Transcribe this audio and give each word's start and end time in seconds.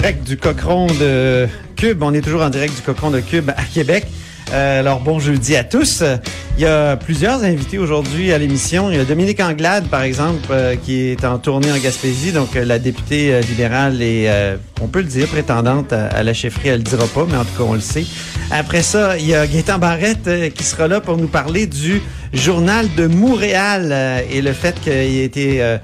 direct 0.00 0.26
du 0.26 0.38
de 0.98 1.46
Cube. 1.76 2.02
On 2.02 2.14
est 2.14 2.22
toujours 2.22 2.40
en 2.40 2.48
direct 2.48 2.74
du 2.74 2.80
Cochon 2.80 3.10
de 3.10 3.20
Cube 3.20 3.50
à 3.50 3.62
Québec. 3.64 4.06
Euh, 4.52 4.80
alors, 4.80 5.00
bon 5.00 5.18
jeudi 5.18 5.56
à 5.56 5.64
tous. 5.64 6.02
Il 6.60 6.64
y 6.64 6.66
a 6.66 6.96
plusieurs 6.96 7.42
invités 7.42 7.78
aujourd'hui 7.78 8.34
à 8.34 8.38
l'émission. 8.38 8.90
Il 8.90 8.96
y 8.98 9.00
a 9.00 9.04
Dominique 9.06 9.40
Anglade, 9.40 9.86
par 9.88 10.02
exemple, 10.02 10.46
euh, 10.50 10.76
qui 10.76 11.08
est 11.08 11.24
en 11.24 11.38
tournée 11.38 11.72
en 11.72 11.78
Gaspésie, 11.78 12.32
donc 12.32 12.54
euh, 12.54 12.66
la 12.66 12.78
députée 12.78 13.40
libérale 13.40 13.96
euh, 14.02 14.56
on 14.82 14.86
peut 14.86 14.98
le 14.98 15.06
dire, 15.06 15.26
prétendante 15.26 15.94
à, 15.94 16.22
la 16.22 16.34
chefferie. 16.34 16.68
Elle 16.68 16.78
le 16.78 16.82
dira 16.82 17.06
pas, 17.06 17.26
mais 17.26 17.36
en 17.36 17.44
tout 17.44 17.56
cas, 17.56 17.64
on 17.66 17.72
le 17.72 17.80
sait. 17.80 18.04
Après 18.50 18.82
ça, 18.82 19.16
il 19.16 19.26
y 19.26 19.34
a 19.34 19.46
Gaétan 19.46 19.78
Barrette 19.78 20.52
qui 20.54 20.64
sera 20.64 20.86
là 20.86 21.00
pour 21.00 21.16
nous 21.16 21.28
parler 21.28 21.66
du 21.66 22.02
journal 22.32 22.86
de 22.96 23.06
Montréal 23.06 24.24
et 24.30 24.40
le 24.40 24.52
fait 24.52 24.80
qu'il 24.80 24.92
ait 24.92 25.24
été 25.24 25.76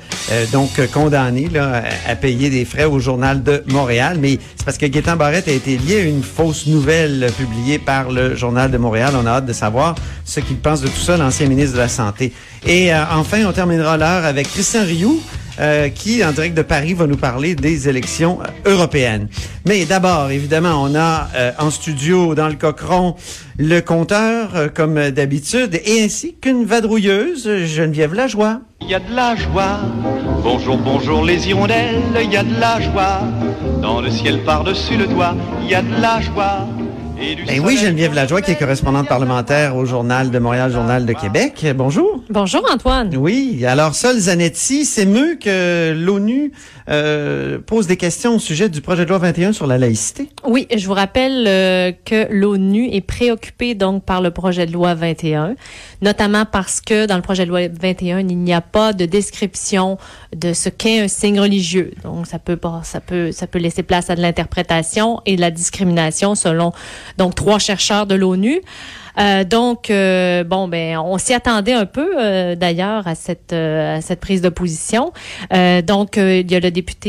donc 0.53 0.81
condamné 0.93 1.49
là, 1.53 1.83
à 2.09 2.17
payer 2.17 2.51
des 2.51 2.65
frais 2.65 2.85
au 2.85 2.99
journal 2.99 3.43
de 3.43 3.63
Montréal. 3.67 4.17
Mais 4.21 4.39
c'est 4.57 4.65
parce 4.65 4.79
que 4.79 4.87
Gaétan 4.87 5.17
Barrette 5.17 5.49
a 5.49 5.53
été 5.53 5.77
lié 5.77 5.97
à 5.97 6.05
une 6.05 6.23
fausse 6.23 6.67
nouvelle 6.67 7.31
publiée 7.37 7.79
par 7.79 8.11
le 8.11 8.35
journal 8.35 8.56
de 8.71 8.79
Montréal. 8.79 9.15
On 9.17 9.27
a 9.27 9.31
hâte 9.31 9.47
de 9.47 9.53
savoir 9.53 9.95
ce 10.25 10.41
qu'il 10.41 10.57
pense 10.57 10.81
de 10.81 10.89
tout 10.89 10.97
ça, 10.97 11.17
l'ancien 11.17 11.47
ministre 11.47 11.75
de 11.75 11.81
la 11.81 11.89
Santé. 11.89 12.33
Et 12.67 12.93
euh, 12.93 13.03
enfin, 13.13 13.45
on 13.47 13.53
terminera 13.53 13.97
l'heure 13.97 14.25
avec 14.25 14.49
Christian 14.51 14.85
Rioux. 14.85 15.21
euh, 15.59 15.89
qui, 15.89 16.25
en 16.25 16.33
direct 16.33 16.57
de 16.57 16.63
Paris, 16.63 16.95
va 16.95 17.07
nous 17.07 17.17
parler 17.17 17.55
des 17.55 17.89
élections 17.89 18.41
euh, 18.43 18.73
européennes. 18.73 19.29
Mais 19.67 19.85
d'abord, 19.85 20.31
évidemment, 20.31 20.83
on 20.83 20.95
a 20.95 21.29
en 21.59 21.71
studio, 21.71 22.35
dans 22.35 22.49
le 22.49 22.55
cochon, 22.55 23.15
le 23.59 23.81
compteur, 23.81 24.73
comme 24.75 25.11
d'habitude, 25.11 25.81
et 25.85 26.03
ainsi 26.05 26.35
qu'une 26.35 26.65
vadrouilleuse, 26.65 27.65
Geneviève 27.65 28.15
Lajoie. 28.15 28.61
Il 28.83 28.89
y 28.89 28.95
a 28.95 29.01
de 29.01 29.15
la 29.15 29.35
joie. 29.35 29.81
Bonjour, 30.43 30.77
bonjour 30.77 31.25
les 31.25 31.49
hirondelles, 31.49 32.03
il 32.23 32.31
y 32.31 32.37
a 32.37 32.43
de 32.43 32.61
la 32.61 32.81
joie. 32.81 33.21
Dans 33.81 34.01
le 34.01 34.11
ciel 34.11 34.45
par-dessus 34.45 34.97
le 34.97 35.07
toit, 35.07 35.35
il 35.63 35.71
y 35.71 35.75
a 35.75 35.83
de 35.83 36.01
la 36.01 36.21
joie. 36.21 36.67
Ben 37.17 37.61
oui, 37.65 37.79
Geneviève 37.79 38.13
Lajoie, 38.13 38.43
qui 38.43 38.51
est 38.51 38.59
correspondante 38.59 39.09
parlementaire 39.09 39.75
au 39.75 39.87
Journal 39.87 40.31
de 40.31 40.39
Montréal, 40.39 40.71
Journal 40.71 41.07
de 41.07 41.15
Québec. 41.15 41.67
Bonjour. 41.75 42.23
Bonjour 42.29 42.63
Antoine. 42.71 43.17
Oui, 43.17 43.65
alors 43.65 43.95
Sol 43.95 44.19
Zanetti 44.19 44.85
s'émeut 44.85 45.39
que 45.41 45.95
l'ONU 45.97 46.53
euh, 46.89 47.59
pose 47.59 47.87
des 47.87 47.97
questions 47.97 48.37
au 48.37 48.39
sujet 48.39 48.69
du 48.69 48.83
projet 48.83 49.05
de 49.05 49.09
loi 49.09 49.19
21 49.19 49.53
sur 49.53 49.67
la 49.67 49.79
laïcité? 49.79 50.29
Oui, 50.45 50.69
je 50.75 50.87
vous 50.87 50.93
rappelle 50.93 51.47
euh, 51.49 51.93
que 52.05 52.29
l'ONU 52.31 52.91
est 52.93 53.01
préoccupée 53.01 53.75
donc 53.75 54.05
par 54.05 54.21
le 54.21 54.31
projet 54.31 54.67
de 54.67 54.73
loi 54.73 54.95
21, 54.95 55.57
notamment 56.03 56.45
parce 56.45 56.81
que 56.81 57.07
dans 57.07 57.17
le 57.17 57.23
projet 57.23 57.45
de 57.45 57.51
loi 57.51 57.67
21, 57.69 58.21
il 58.21 58.39
n'y 58.39 58.55
a 58.55 58.61
pas 58.61 58.93
de 58.93 59.07
description 59.07 59.97
de 60.35 60.53
ce 60.53 60.69
qu'est 60.69 61.01
un 61.01 61.09
signe 61.09 61.41
religieux. 61.41 61.93
Donc 62.05 62.27
ça 62.27 62.39
peut 62.39 62.57
pas 62.57 62.83
ça 62.85 63.01
peut 63.01 63.33
ça 63.33 63.47
peut 63.47 63.59
laisser 63.59 63.83
place 63.83 64.11
à 64.11 64.15
de 64.17 64.21
l'interprétation 64.21 65.23
et 65.27 65.37
de 65.37 65.41
la 65.41 65.51
discrimination 65.51 66.35
selon 66.35 66.73
donc 67.19 67.35
trois 67.35 67.59
chercheurs 67.59 68.07
de 68.07 68.15
l'ONU. 68.15 68.61
Euh, 69.19 69.45
donc, 69.45 69.91
euh, 69.91 70.45
bon, 70.45 70.69
ben, 70.69 70.99
on 70.99 71.19
s'y 71.19 71.33
attendait 71.33 71.73
un 71.73 71.87
peu, 71.87 72.15
euh, 72.19 72.55
d'ailleurs, 72.55 73.07
à 73.07 73.15
cette 73.15 73.53
euh, 73.53 73.97
à 73.97 74.01
cette 74.01 74.21
prise 74.21 74.43
de 74.43 74.49
position. 74.49 75.13
Euh, 75.53 75.81
donc, 75.83 76.19
euh, 76.19 76.41
il 76.41 76.51
y 76.51 76.55
a 76.55 76.61
le 76.61 76.71
député 76.71 77.07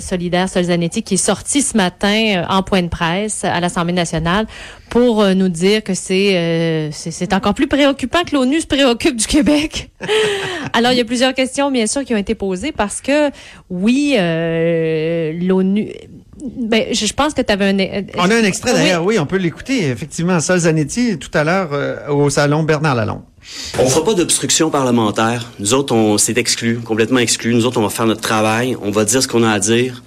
solidaire 0.00 0.48
Solzanetti 0.48 1.02
qui 1.02 1.14
est 1.14 1.16
sorti 1.16 1.62
ce 1.62 1.76
matin 1.76 2.44
en 2.48 2.62
point 2.62 2.82
de 2.82 2.88
presse 2.88 3.44
à 3.44 3.60
l'Assemblée 3.60 3.92
nationale 3.92 4.46
pour 4.88 5.24
nous 5.24 5.48
dire 5.48 5.82
que 5.82 5.94
c'est 5.94 6.90
c'est 6.92 7.32
encore 7.32 7.54
plus 7.54 7.68
préoccupant 7.68 8.22
que 8.24 8.34
l'ONU 8.34 8.60
se 8.60 8.66
préoccupe 8.66 9.16
du 9.16 9.26
Québec. 9.26 9.90
Alors, 10.72 10.92
il 10.92 10.98
y 10.98 11.00
a 11.00 11.04
plusieurs 11.04 11.34
questions, 11.34 11.70
bien 11.70 11.86
sûr, 11.86 12.04
qui 12.04 12.14
ont 12.14 12.18
été 12.18 12.34
posées 12.34 12.72
parce 12.72 13.00
que, 13.00 13.30
oui, 13.70 14.16
l'ONU... 14.16 15.92
Ben, 16.44 16.86
je 16.92 17.06
je 17.06 17.12
pense 17.12 17.34
que 17.34 17.42
tu 17.42 17.52
avais 17.52 17.66
un... 17.66 18.04
On 18.18 18.30
a 18.30 18.36
un 18.36 18.44
extrait 18.44 18.72
Oui. 18.72 18.78
d'ailleurs, 18.78 19.04
oui, 19.04 19.18
on 19.18 19.26
peut 19.26 19.36
l'écouter, 19.36 19.88
effectivement. 19.88 20.40
Sol 20.40 20.60
Zanetti, 20.60 21.18
tout 21.18 21.30
à 21.34 21.44
l'heure, 21.44 21.70
euh, 21.72 22.08
au 22.08 22.30
salon 22.30 22.62
Bernard 22.62 22.94
Lalonde. 22.94 23.22
On 23.78 23.88
fera 23.88 24.04
pas 24.04 24.14
d'obstruction 24.14 24.70
parlementaire. 24.70 25.50
Nous 25.58 25.74
autres, 25.74 25.94
on 25.94 26.18
s'est 26.18 26.34
exclus, 26.36 26.78
complètement 26.78 27.18
exclus. 27.18 27.54
Nous 27.54 27.66
autres, 27.66 27.78
on 27.78 27.82
va 27.82 27.90
faire 27.90 28.06
notre 28.06 28.20
travail. 28.20 28.76
On 28.82 28.90
va 28.90 29.04
dire 29.04 29.22
ce 29.22 29.28
qu'on 29.28 29.42
a 29.42 29.50
à 29.50 29.58
dire. 29.58 30.02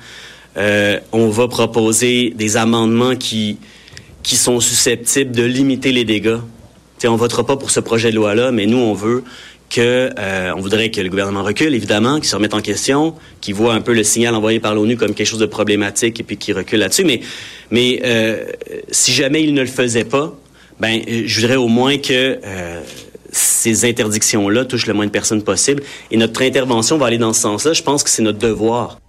Euh, 0.56 1.00
on 1.12 1.30
va 1.30 1.48
proposer 1.48 2.32
des 2.36 2.58
amendements 2.58 3.16
qui 3.16 3.58
qui 4.22 4.38
sont 4.38 4.62
susceptibles 4.62 5.32
de 5.32 5.44
limiter 5.44 5.92
les 5.92 6.06
dégâts. 6.06 6.38
T'sais, 6.98 7.10
on 7.10 7.18
votera 7.18 7.46
pas 7.46 7.58
pour 7.58 7.72
ce 7.72 7.82
projet 7.82 8.10
de 8.12 8.16
loi-là, 8.16 8.52
mais 8.54 8.66
nous, 8.66 8.78
on 8.78 8.94
veut 8.94 9.26
que, 9.74 10.12
euh, 10.20 10.54
on 10.56 10.62
voudrait 10.62 10.92
que 10.92 11.02
le 11.02 11.10
gouvernement 11.10 11.44
recule, 11.44 11.74
évidemment, 11.74 12.18
qu'il 12.18 12.30
se 12.30 12.36
remette 12.36 12.54
en 12.54 12.62
question, 12.62 13.16
qu'il 13.42 13.56
voit 13.56 13.74
un 13.74 13.82
peu 13.82 13.94
le 13.94 14.04
signal 14.04 14.36
envoyé 14.36 14.60
par 14.60 14.76
l'ONU 14.76 14.98
comme 14.98 15.16
quelque 15.16 15.28
chose 15.28 15.40
de 15.40 15.48
problématique 15.48 16.20
et 16.20 16.24
puis 16.24 16.38
qu'il 16.38 16.56
recule 16.56 16.80
là-dessus. 16.80 17.04
Mais, 17.04 17.22
mais 17.72 18.02
euh, 18.06 18.46
si 18.92 19.12
jamais 19.12 19.42
il 19.42 19.54
ne 19.54 19.62
le 19.62 19.68
faisait 19.68 20.06
pas, 20.06 20.38
ben, 20.80 21.02
euh, 21.08 21.24
je 21.26 21.42
voudrais 21.42 21.56
au 21.56 21.68
moins 21.68 21.98
que 21.98 22.40
euh, 22.44 22.82
ces 23.32 23.86
interdictions-là 23.86 24.66
touchent 24.66 24.86
le 24.86 24.94
moins 24.94 25.08
de 25.08 25.12
personnes 25.12 25.44
possible. 25.44 25.82
Et 26.12 26.18
notre 26.18 26.44
intervention 26.44 26.98
va 26.98 27.08
aller 27.08 27.18
dans 27.18 27.34
ce 27.34 27.42
sens-là. 27.42 27.74
Je 27.74 27.82
pense 27.82 28.04
que 28.04 28.10
c'est 28.10 28.22
notre 28.22 28.40
devoir. 28.40 29.00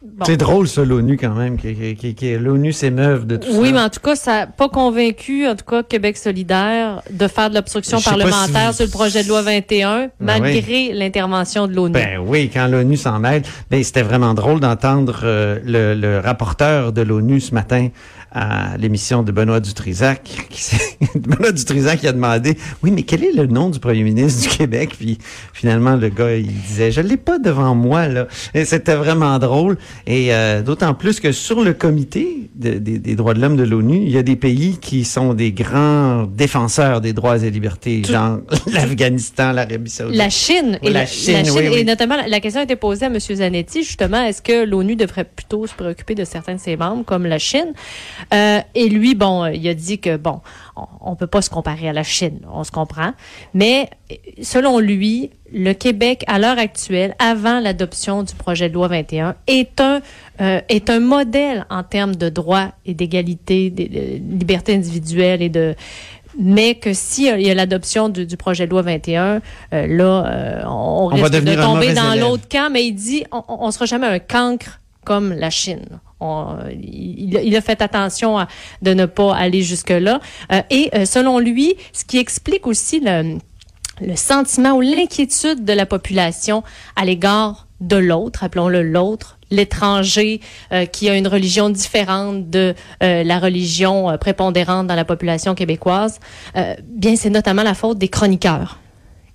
Bon. 0.00 0.24
C'est 0.24 0.36
drôle, 0.36 0.68
ça, 0.68 0.84
l'ONU, 0.84 1.16
quand 1.16 1.34
même, 1.34 1.56
qui, 1.56 1.74
qui, 1.74 1.96
qui, 1.96 2.14
qui- 2.14 2.38
l'ONU 2.38 2.72
s'émeuve 2.72 3.26
de 3.26 3.36
tout 3.36 3.50
ça. 3.50 3.58
Oui, 3.58 3.72
mais 3.72 3.80
en 3.80 3.88
tout 3.88 3.98
cas, 3.98 4.14
ça 4.14 4.32
n'a 4.40 4.46
pas 4.46 4.68
convaincu, 4.68 5.44
en 5.48 5.56
tout 5.56 5.64
cas, 5.64 5.82
Québec 5.82 6.16
solidaire 6.16 7.02
de 7.10 7.26
faire 7.26 7.50
de 7.50 7.56
l'obstruction 7.56 8.00
parlementaire 8.00 8.70
si- 8.70 8.76
sur 8.76 8.84
le 8.84 8.90
projet 8.92 9.24
de 9.24 9.28
loi 9.28 9.42
21, 9.42 9.98
Ben 9.98 10.10
malgré 10.20 10.92
l'intervention 10.92 11.66
de 11.66 11.74
l'ONU. 11.74 11.92
Ben 11.94 12.18
oui, 12.24 12.48
quand 12.52 12.68
l'ONU 12.68 12.96
s'en 12.96 13.18
mêle. 13.18 13.42
Ben, 13.70 13.82
c'était 13.82 14.02
vraiment 14.02 14.34
drôle 14.34 14.60
d'entendre 14.60 15.20
euh, 15.24 15.58
le, 15.64 15.94
le 16.00 16.20
rapporteur 16.20 16.92
de 16.92 17.02
l'ONU 17.02 17.40
ce 17.40 17.52
matin 17.52 17.88
à 18.30 18.76
l'émission 18.76 19.22
de 19.22 19.32
Benoît 19.32 19.58
Dutrisac. 19.58 20.22
Qui 20.50 20.76
Benoît 21.18 21.50
Dutrisac 21.50 22.00
qui 22.00 22.06
a 22.08 22.12
demandé, 22.12 22.58
oui, 22.82 22.90
mais 22.90 23.02
quel 23.02 23.24
est 23.24 23.32
le 23.32 23.46
nom 23.46 23.70
du 23.70 23.78
premier 23.80 24.02
ministre 24.02 24.42
du 24.50 24.54
Québec? 24.56 24.94
Puis 24.98 25.16
finalement, 25.54 25.96
le 25.96 26.08
gars, 26.10 26.34
il 26.36 26.46
disait, 26.46 26.92
je 26.92 27.00
l'ai 27.00 27.16
pas 27.16 27.38
devant 27.38 27.74
moi, 27.74 28.06
là. 28.06 28.26
Et 28.54 28.64
c'était 28.66 28.96
vraiment 28.96 29.38
drôle. 29.38 29.78
Et 30.06 30.32
euh, 30.34 30.62
d'autant 30.62 30.94
plus 30.94 31.20
que 31.20 31.32
sur 31.32 31.62
le 31.62 31.74
comité 31.74 32.48
de- 32.54 32.74
des- 32.78 32.98
des 32.98 33.14
droits 33.14 33.34
de 33.34 33.40
l'homme 33.40 33.56
de 33.56 33.62
l'ONU, 33.62 33.96
il 34.02 34.10
y 34.10 34.18
a 34.18 34.22
des 34.22 34.36
pays 34.36 34.78
qui 34.80 35.04
sont 35.04 35.34
des 35.34 35.52
grands 35.52 36.24
défenseurs 36.24 37.00
des 37.00 37.12
droits 37.12 37.38
et 37.38 37.50
libertés, 37.50 38.02
genre 38.04 38.38
l'Afghanistan, 38.72 39.52
l'Arabie 39.52 39.90
saoudite. 39.90 40.16
La 40.16 40.30
Chine, 40.30 40.78
et 40.82 40.90
la 40.90 41.04
Chine, 41.06 41.44
oui, 41.54 41.68
oui. 41.70 41.78
et 41.80 41.84
notamment 41.84 42.16
la 42.26 42.40
question 42.40 42.60
a 42.60 42.64
été 42.64 42.76
posée 42.76 43.06
à 43.06 43.08
M. 43.08 43.18
Zanetti, 43.20 43.82
justement, 43.82 44.22
est-ce 44.22 44.40
que 44.42 44.64
l'ONU 44.64 44.96
devrait 44.96 45.24
plutôt 45.24 45.66
se 45.66 45.74
préoccuper 45.74 46.14
de 46.14 46.24
certains 46.24 46.54
de 46.54 46.60
ses 46.60 46.76
membres, 46.76 47.04
comme 47.04 47.26
la 47.26 47.38
Chine? 47.38 47.72
Euh, 48.32 48.60
et 48.74 48.88
lui, 48.88 49.14
bon, 49.14 49.44
euh, 49.44 49.52
il 49.52 49.66
a 49.68 49.74
dit 49.74 49.98
que, 49.98 50.16
bon, 50.16 50.40
on, 50.76 50.84
on 51.12 51.16
peut 51.16 51.26
pas 51.26 51.42
se 51.42 51.50
comparer 51.50 51.88
à 51.88 51.92
la 51.92 52.02
Chine, 52.02 52.40
on 52.52 52.64
se 52.64 52.70
comprend, 52.70 53.12
mais 53.54 53.90
selon 54.42 54.78
lui, 54.78 55.30
le 55.52 55.72
Québec, 55.72 56.24
à 56.26 56.38
l'heure 56.38 56.58
actuelle, 56.58 57.14
avant 57.18 57.60
l'adoption 57.60 58.22
du 58.22 58.34
projet 58.34 58.68
de 58.68 58.74
loi 58.74 58.88
21, 58.88 59.34
est 59.46 59.80
un, 59.80 60.00
euh, 60.40 60.60
est 60.68 60.90
un 60.90 61.00
modèle 61.00 61.66
en 61.70 61.82
termes 61.82 62.16
de 62.16 62.28
droits 62.28 62.72
et 62.84 62.94
d'égalité, 62.94 63.70
de, 63.70 63.84
de 63.84 64.38
liberté 64.38 64.74
individuelle 64.74 65.42
et 65.42 65.48
de 65.48 65.74
mais 66.38 66.76
que 66.76 66.92
si 66.92 67.26
il 67.26 67.42
y 67.42 67.50
a 67.50 67.54
l'adoption 67.54 68.08
du, 68.08 68.24
du 68.24 68.36
projet 68.36 68.66
de 68.66 68.70
loi 68.70 68.82
21, 68.82 69.40
euh, 69.72 69.86
là, 69.86 70.26
euh, 70.26 70.62
on, 70.66 71.06
risque 71.06 71.30
de 71.30 71.54
tomber 71.60 71.94
dans 71.94 72.14
l'autre 72.14 72.48
camp. 72.48 72.70
Mais 72.70 72.86
il 72.86 72.92
dit, 72.92 73.24
on, 73.32 73.42
on 73.48 73.70
sera 73.72 73.86
jamais 73.86 74.06
un 74.06 74.20
cancre 74.20 74.80
comme 75.04 75.32
la 75.32 75.50
Chine. 75.50 76.00
On- 76.20 76.56
il, 76.70 77.40
il 77.42 77.56
a 77.56 77.60
fait 77.60 77.82
attention 77.82 78.38
à, 78.38 78.46
de 78.82 78.94
ne 78.94 79.06
pas 79.06 79.34
aller 79.34 79.62
jusque 79.62 79.90
là. 79.90 80.20
Euh, 80.52 80.62
et 80.70 80.90
euh, 80.94 81.04
selon 81.06 81.38
lui, 81.38 81.74
ce 81.92 82.04
qui 82.04 82.18
explique 82.18 82.66
aussi 82.66 83.00
le 83.00 83.38
le 84.00 84.16
sentiment 84.16 84.72
ou 84.74 84.80
l'inquiétude 84.80 85.64
de 85.64 85.72
la 85.72 85.86
population 85.86 86.62
à 86.96 87.04
l'égard 87.04 87.66
de 87.80 87.96
l'autre, 87.96 88.42
appelons-le 88.44 88.82
l'autre, 88.82 89.38
l'étranger 89.50 90.40
euh, 90.72 90.84
qui 90.84 91.08
a 91.08 91.16
une 91.16 91.28
religion 91.28 91.70
différente 91.70 92.50
de 92.50 92.74
euh, 93.02 93.22
la 93.22 93.38
religion 93.38 94.10
euh, 94.10 94.16
prépondérante 94.16 94.86
dans 94.88 94.94
la 94.96 95.04
population 95.04 95.54
québécoise, 95.54 96.18
euh, 96.56 96.74
bien 96.84 97.14
c'est 97.16 97.30
notamment 97.30 97.62
la 97.62 97.74
faute 97.74 97.98
des 97.98 98.08
chroniqueurs 98.08 98.78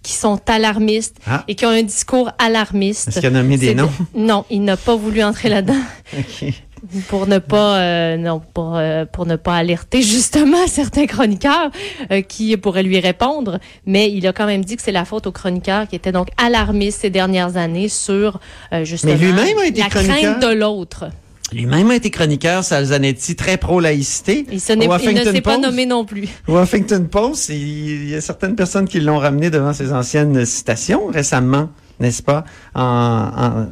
qui 0.04 0.12
sont 0.14 0.40
alarmistes 0.48 1.16
Ah. 1.26 1.46
et 1.48 1.56
qui 1.56 1.66
ont 1.66 1.70
un 1.70 1.84
discours 1.84 2.30
alarmiste. 2.38 3.08
Est-ce 3.08 3.20
qu'il 3.22 3.28
a 3.28 3.32
nommé 3.32 3.58
des 3.58 3.74
de- 3.74 3.80
noms? 3.80 3.92
Non, 4.14 4.44
il 4.50 4.64
n'a 4.66 4.76
pas 4.76 4.96
voulu 4.98 5.24
entrer 5.24 5.48
là-dedans. 5.48 5.80
OK. 6.18 6.54
Pour 7.08 7.28
ne 7.28 7.40
pas 7.40 7.78
euh, 7.78 8.18
non 8.18 8.42
pour 8.54 8.76
euh, 8.76 9.06
pour 9.06 9.26
ne 9.26 9.36
pas 9.36 9.56
alerter 9.56 10.02
justement 10.04 10.68
certains 10.68 11.06
chroniqueurs 11.06 11.72
euh, 12.12 12.22
qui 12.22 12.56
pourraient 12.58 12.84
lui 12.84 13.00
répondre, 13.00 13.60
mais 13.86 14.12
il 14.12 14.28
a 14.28 14.34
quand 14.34 14.46
même 14.46 14.64
dit 14.64 14.76
que 14.76 14.82
c'est 14.82 14.92
la 14.92 15.06
faute 15.06 15.28
aux 15.28 15.32
chroniqueurs 15.32 15.88
qui 15.88 15.96
étaient 15.96 16.12
donc 16.12 16.30
alarmistes 16.38 17.02
ces 17.02 17.10
dernières 17.10 17.58
années 17.58 17.90
sur 17.90 18.40
justement 18.84 19.16
lui-même 19.16 19.58
a 19.58 19.66
été 19.66 19.82
la 19.82 19.90
crainte 19.90 20.42
de 20.42 20.54
l'autre. 20.54 21.06
Lui-même 21.52 21.92
a 21.92 21.96
été 21.96 22.10
chroniqueur, 22.10 22.64
Salzanetti, 22.64 23.36
très 23.36 23.58
pro-laïcité. 23.58 24.46
Il, 24.52 24.54
il 24.54 25.14
ne 25.14 25.24
s'est 25.24 25.42
pas 25.42 25.60
nommé 25.60 25.86
non 25.86 26.04
plus. 26.04 26.28
Au 26.48 26.58
Huffington 26.58 27.06
Post, 27.10 27.50
il 27.50 28.10
y 28.10 28.16
a 28.16 28.22
certaines 28.22 28.56
personnes 28.56 28.88
qui 28.88 29.00
l'ont 29.00 29.20
ramené 29.20 29.52
devant 29.52 29.72
ses 29.72 29.94
anciennes 29.94 30.46
citations 30.46 31.08
récemment 31.08 31.70
n'est-ce 32.00 32.24
pas, 32.24 32.44
en, 32.76 33.66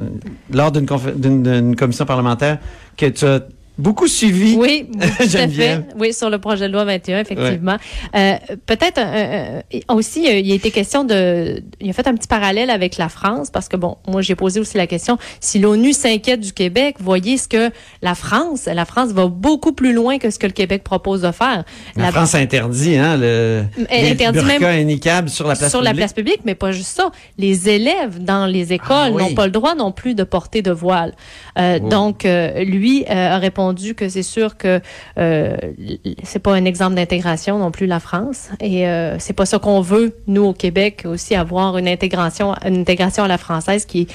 lors 0.51 0.71
d'une 0.71 1.75
commission 1.75 2.05
parlementaire 2.05 2.59
que 2.97 3.07
tu 3.07 3.25
as 3.25 3.41
beaucoup 3.77 4.07
suivi. 4.07 4.55
Oui, 4.57 4.87
tout 5.17 5.37
à 5.37 5.47
fait. 5.47 5.81
Oui, 5.97 6.13
sur 6.13 6.29
le 6.29 6.39
projet 6.39 6.67
de 6.67 6.73
loi 6.73 6.83
21, 6.85 7.19
effectivement. 7.19 7.77
Euh, 8.15 8.33
peut-être 8.65 8.99
euh, 8.99 9.61
euh, 9.73 9.95
aussi, 9.95 10.23
il 10.23 10.51
a 10.51 10.55
été 10.55 10.71
question 10.71 11.03
de... 11.03 11.63
Il 11.79 11.89
a 11.89 11.93
fait 11.93 12.07
un 12.07 12.15
petit 12.15 12.27
parallèle 12.27 12.69
avec 12.69 12.97
la 12.97 13.09
France, 13.09 13.49
parce 13.49 13.67
que, 13.67 13.77
bon, 13.77 13.97
moi, 14.07 14.21
j'ai 14.21 14.35
posé 14.35 14.59
aussi 14.59 14.77
la 14.77 14.87
question, 14.87 15.17
si 15.39 15.59
l'ONU 15.59 15.93
s'inquiète 15.93 16.41
du 16.41 16.53
Québec, 16.53 16.97
voyez 16.99 17.37
ce 17.37 17.47
que 17.47 17.71
la 18.01 18.15
France, 18.15 18.65
la 18.65 18.85
France 18.85 19.11
va 19.11 19.27
beaucoup 19.27 19.73
plus 19.73 19.93
loin 19.93 20.17
que 20.17 20.29
ce 20.29 20.39
que 20.39 20.47
le 20.47 20.53
Québec 20.53 20.83
propose 20.83 21.21
de 21.21 21.31
faire. 21.31 21.63
La, 21.95 22.11
France 22.11 22.35
interdit, 22.35 22.97
hein, 22.97 23.17
le 23.17 23.63
interdit 23.89 24.43
même 24.43 25.27
sur 25.27 25.47
la 25.47 25.55
place 25.55 25.69
sur 25.69 25.79
publique. 25.79 25.83
la 25.83 25.93
place 25.93 26.13
publique, 26.13 26.41
mais 26.45 26.55
pas 26.55 26.71
juste 26.71 26.95
ça. 26.95 27.11
Les 27.37 27.69
élèves 27.69 28.23
dans 28.23 28.45
les 28.45 28.73
écoles 28.73 28.89
ah 28.91 29.09
n'ont 29.09 29.33
pas 29.33 29.45
le 29.45 29.51
droit 29.51 29.75
non 29.75 29.91
plus 29.91 30.13
de 30.13 30.23
porter 30.23 30.61
de 30.61 30.71
voile. 30.71 31.13
Oh. 31.57 31.61
Donc, 31.89 32.23
lui 32.23 33.05
a 33.07 33.37
répondu 33.37 33.60
que 33.95 34.09
c'est 34.09 34.23
sûr 34.23 34.57
que 34.57 34.81
euh, 35.17 35.55
c'est 36.23 36.39
pas 36.39 36.53
un 36.53 36.65
exemple 36.65 36.95
d'intégration 36.95 37.57
non 37.57 37.71
plus 37.71 37.87
la 37.87 37.99
France. 37.99 38.49
Et 38.59 38.87
euh, 38.87 39.17
c'est 39.19 39.33
pas 39.33 39.45
ça 39.45 39.59
qu'on 39.59 39.81
veut 39.81 40.15
nous 40.27 40.43
au 40.43 40.53
Québec 40.53 41.03
aussi 41.05 41.35
avoir 41.35 41.77
une 41.77 41.87
intégration 41.87 42.53
une 42.65 42.81
intégration 42.81 43.23
à 43.23 43.27
la 43.27 43.37
française 43.37 43.85
qui 43.85 44.07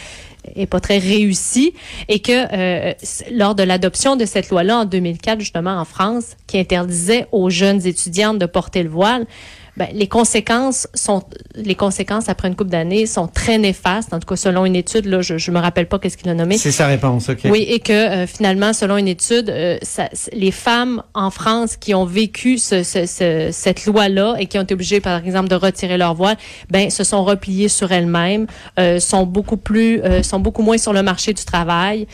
est 0.54 0.66
pas 0.66 0.80
très 0.80 0.98
réussie. 0.98 1.74
Et 2.08 2.20
que 2.20 2.32
euh, 2.32 2.92
lors 3.32 3.54
de 3.54 3.62
l'adoption 3.62 4.16
de 4.16 4.24
cette 4.24 4.50
loi-là 4.50 4.78
en 4.78 4.84
2004 4.84 5.40
justement 5.40 5.78
en 5.78 5.84
France 5.84 6.36
qui 6.46 6.58
interdisait 6.58 7.26
aux 7.32 7.50
jeunes 7.50 7.86
étudiantes 7.86 8.38
de 8.38 8.46
porter 8.46 8.82
le 8.82 8.90
voile 8.90 9.26
ben, 9.76 9.88
les 9.92 10.08
conséquences 10.08 10.88
sont 10.94 11.22
les 11.54 11.74
conséquences 11.74 12.28
après 12.28 12.48
une 12.48 12.56
couple 12.56 12.70
d'années 12.70 13.06
sont 13.06 13.26
très 13.26 13.58
néfastes. 13.58 14.12
En 14.12 14.20
tout 14.20 14.26
cas, 14.26 14.36
selon 14.36 14.64
une 14.64 14.76
étude, 14.76 15.06
là, 15.06 15.20
je, 15.20 15.38
je 15.38 15.50
me 15.50 15.58
rappelle 15.58 15.86
pas 15.86 15.98
qu'est-ce 15.98 16.16
qu'il 16.16 16.28
a 16.28 16.34
nommé. 16.34 16.58
C'est 16.58 16.72
sa 16.72 16.86
réponse, 16.86 17.28
ok. 17.28 17.40
Oui, 17.50 17.66
et 17.68 17.80
que 17.80 17.92
euh, 17.92 18.26
finalement, 18.26 18.72
selon 18.72 18.96
une 18.96 19.08
étude, 19.08 19.50
euh, 19.50 19.78
ça, 19.82 20.08
les 20.32 20.50
femmes 20.50 21.02
en 21.14 21.30
France 21.30 21.76
qui 21.76 21.94
ont 21.94 22.04
vécu 22.04 22.58
ce, 22.58 22.82
ce, 22.82 23.48
cette 23.52 23.86
loi-là 23.86 24.36
et 24.38 24.46
qui 24.46 24.58
ont 24.58 24.62
été 24.62 24.74
obligées, 24.74 25.00
par 25.00 25.24
exemple, 25.24 25.48
de 25.48 25.54
retirer 25.54 25.96
leur 25.96 26.14
voile, 26.14 26.36
ben, 26.70 26.90
se 26.90 27.04
sont 27.04 27.24
repliées 27.24 27.68
sur 27.68 27.92
elles-mêmes, 27.92 28.46
euh, 28.78 29.00
sont 29.00 29.26
beaucoup 29.26 29.56
plus, 29.56 30.00
sont 30.22 30.40
beaucoup 30.40 30.62
moins 30.62 30.78
sur 30.78 30.92
le 30.92 31.02
marché 31.02 31.32
du 31.32 31.44
travail. 31.44 32.06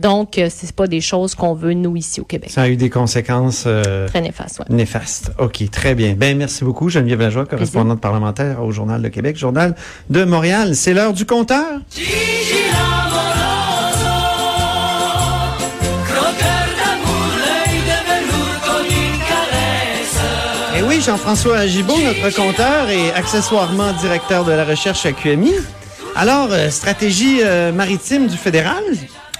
donc, 0.00 0.40
c'est 0.48 0.72
pas 0.72 0.86
des 0.86 1.00
choses 1.00 1.34
qu'on 1.34 1.54
veut 1.54 1.74
nous 1.74 1.96
ici 1.96 2.20
au 2.20 2.24
Québec. 2.24 2.50
Ça 2.50 2.62
a 2.62 2.68
eu 2.68 2.76
des 2.76 2.90
conséquences 2.90 3.66
très 4.06 4.20
néfastes. 4.20 4.60
Ouais. 4.60 4.76
Néfastes. 4.76 5.32
Ok, 5.38 5.68
très 5.70 5.94
bien. 5.94 6.14
Ben, 6.14 6.36
merci 6.36 6.64
beaucoup. 6.64 6.83
Geneviève 6.88 7.20
Lajoie, 7.20 7.46
correspondante 7.46 8.00
parlementaire 8.00 8.62
au 8.62 8.72
Journal 8.72 9.02
de 9.02 9.08
Québec, 9.08 9.36
Journal 9.36 9.74
de 10.10 10.24
Montréal. 10.24 10.74
C'est 10.74 10.94
l'heure 10.94 11.12
du 11.12 11.26
compteur. 11.26 11.80
Et 20.74 20.78
eh 20.78 20.82
oui, 20.82 21.00
Jean-François 21.00 21.58
Agibault, 21.58 21.96
notre 22.04 22.34
compteur 22.34 22.90
et 22.90 23.12
accessoirement 23.12 23.92
directeur 24.00 24.44
de 24.44 24.52
la 24.52 24.64
recherche 24.64 25.06
à 25.06 25.12
QMI. 25.12 25.52
Alors, 26.16 26.48
euh, 26.52 26.70
stratégie 26.70 27.40
euh, 27.42 27.72
maritime 27.72 28.28
du 28.28 28.36
fédéral? 28.36 28.82